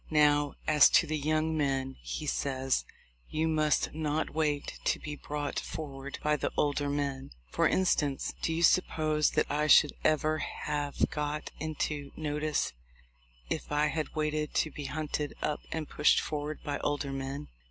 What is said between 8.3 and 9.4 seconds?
do you suppose